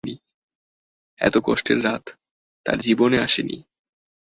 এত 1.21 1.35
কষ্টের 1.43 1.79
রাত 1.83 2.03
তার 2.65 2.77
জীবনে 2.79 3.17
আসে 3.19 3.41
নি। 3.43 3.57